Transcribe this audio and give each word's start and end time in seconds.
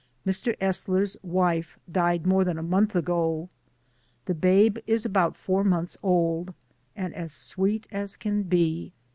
Mr. 0.25 0.57
Esler's 0.57 1.15
wife 1.21 1.77
died 1.91 2.25
more 2.25 2.43
than 2.43 2.57
a 2.57 2.63
month 2.63 2.95
ago. 2.95 3.49
The 4.25 4.33
babe 4.33 4.79
is 4.87 5.05
about 5.05 5.37
four 5.37 5.63
months 5.63 5.95
old, 6.01 6.55
and 6.95 7.13
as 7.13 7.31
sweet 7.33 7.85
as 7.91 8.17
can 8.17 8.41
be. 8.41 8.93